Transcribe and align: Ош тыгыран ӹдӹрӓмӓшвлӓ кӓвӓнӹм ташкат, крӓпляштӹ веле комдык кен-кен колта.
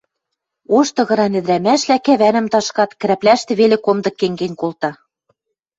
Ош 0.77 0.87
тыгыран 0.95 1.33
ӹдӹрӓмӓшвлӓ 1.39 1.97
кӓвӓнӹм 2.05 2.47
ташкат, 2.53 2.91
крӓпляштӹ 3.01 3.53
веле 3.59 3.77
комдык 3.85 4.15
кен-кен 4.19 4.53
колта. 4.61 4.91